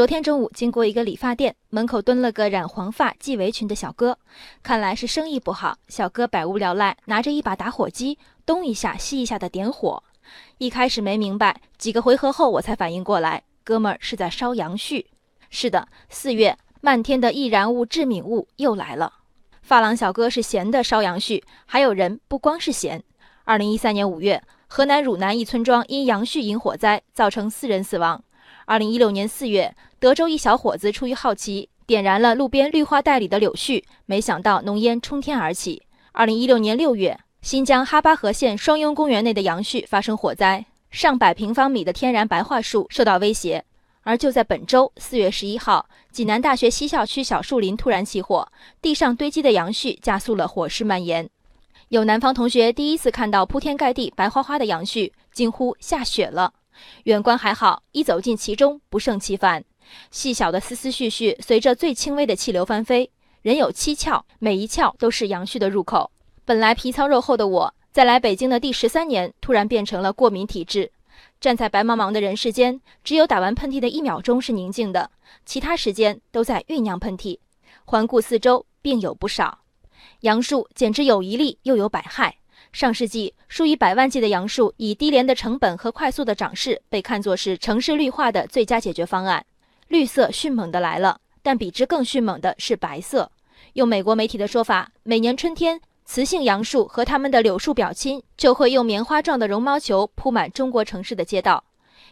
[0.00, 4.18] 昨天中午经过一个理发店，门口蹲了个染黄发系围裙的小哥，
[4.62, 5.76] 看来是生意不好。
[5.88, 10.02] 小哥百无聊赖，拿着一把打火机，东一下西一下的点火。
[10.56, 15.04] 一开始没明白，几个回合后我才反应过来，哥们儿是在烧杨絮。
[15.50, 19.12] 是的，四月漫天的易燃物、致敏物又来了。
[19.60, 23.04] 发廊小哥是闲的烧杨絮，还有人不光是闲。
[23.44, 24.42] 二零一三年五月。
[24.72, 28.22] 河南汝南一村庄因杨絮引火灾，造成四人死亡。
[28.66, 35.82] 二零一六年四月，德州一小伙子出于好奇，点燃了路边绿化带里的柳絮，没想到浓烟冲天而起。
[36.12, 43.62] 二零一六年六月，新疆哈巴河县双拥公园内的杨絮发生火灾，上百平方米的天然白桦树受到威胁。
[44.00, 51.28] 而就在本周四月十一号，济南大学西校区小树林突然起火，地上堆积的杨絮加速了火势蔓延。
[51.90, 56.54] 有南方同学第一次看到铺天盖地白花花的杨絮，惊呼下雪了。
[57.04, 59.62] 远观还好，一走进其中不胜其烦。
[60.10, 63.10] 细小的丝丝絮絮随着最轻微的气流翻飞。
[63.42, 66.10] 人有七窍，每一窍都是杨絮的入口。
[66.44, 70.92] 本来皮糙肉厚的我，在来北京的第十三年，突然变成了过敏体质。
[71.40, 75.10] 站在白茫茫的人世间，只有打完喷嚏的一秒钟是宁静的，
[75.46, 77.38] 其他时间都在酝酿喷嚏。
[77.84, 79.60] 环顾四周，病有不少。
[80.20, 82.36] 杨树简直有一利又有百害。
[82.72, 89.44] 上世纪，数以百万计的杨树以低廉的成本和快速的长势，被看作是城市绿化的最佳解决方案。
[89.90, 93.28] 绿色迅猛的来了，但比之更迅猛的是白色。
[93.72, 101.64] 用美国媒体的说法，每年春天，雌性杨树和它们的柳树表亲就会用棉花状的绒毛球铺满中国城市的街道。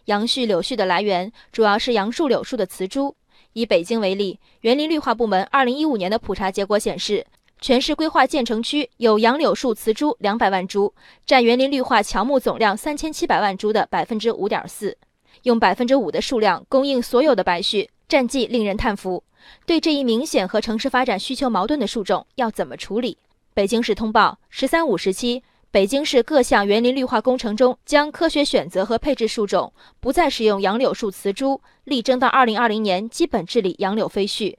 [0.07, 3.15] 杨絮、柳絮的来源主要是杨树、柳树的雌株。
[3.53, 7.25] 以北京为例，园林绿化部门2015年的普查结果显示。
[7.61, 10.93] 全市规划建成区有杨柳树雌株两百万株，
[11.25, 14.97] 占园林绿化乔木总量三千七百万株的百分之五点四，
[15.43, 19.23] 用百分之五的数量供应所有的白絮，战绩令人叹服。
[19.65, 23.17] 对这一明显和城市发展需求矛盾的树种，要怎么处理？
[23.55, 34.57] 北京市通报：“十三五”时期，北京市各项园林绿化工程中将科学选择和配置树种，不再使用杨柳树雌株，力争到二零二零年基本治理杨柳飞絮。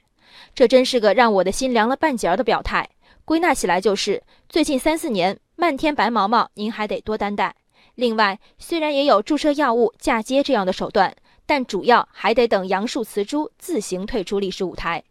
[0.56, 2.88] 这真是个让我的心凉了半截儿的表态。
[3.26, 7.56] 归纳起来就是，最近三四年漫天白毛毛，您还得多担待。
[8.00, 11.14] 另外，虽然也有注射药物、嫁接这样的手段，
[11.46, 15.04] 但主要还得等杨树雌株自行退出历史舞台。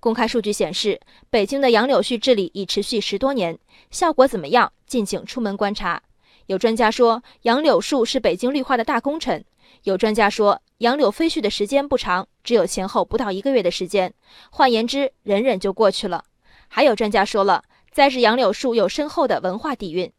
[0.00, 3.58] 公开数据显示，北京的杨柳絮治理已持续十多年，
[3.90, 4.70] 效果怎么样？
[4.86, 6.02] 敬请出门观察。
[6.44, 9.40] 有专家说，杨柳树是北京绿化的大功臣；
[9.84, 12.28] 有专家说，杨柳飞絮的时间不长。
[12.44, 14.12] 只有前后不到一个月的时间，
[14.50, 16.22] 换言之，忍忍就过去了。
[16.68, 20.12] 还有专家说了，栽植杨柳树有深厚的文化底蕴，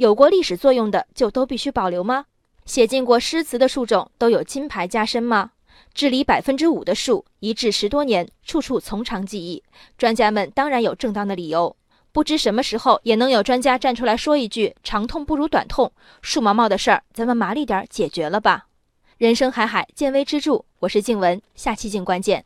[0.00, 2.24] 有过历史作用的就都必须保留吗？
[2.64, 5.50] 写进过诗词的树种都有金牌加身吗？
[5.92, 9.62] 治理百分之五的树，一治十多年，处处从长计议，
[9.98, 11.76] 专家们当然有正当的理由。
[12.12, 18.68] 不知什么时候也能有专家站出来说一句“长痛不如短痛”，树毛毛的事儿，咱们麻利点解决了吧。
[19.18, 20.64] 人生海海，见微知著。
[20.78, 22.42] 我是静文，下期静观见。